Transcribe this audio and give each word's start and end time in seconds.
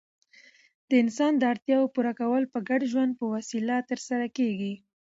د 0.89 0.91
انسان 1.03 1.33
داړتیاوو 1.41 1.91
پوره 1.95 2.13
کول 2.19 2.43
په 2.53 2.59
ګډ 2.69 2.81
ژوند 2.91 3.11
په 3.19 3.25
وسیله 3.35 3.75
ترسره 3.89 4.27
کيږي. 4.37 4.73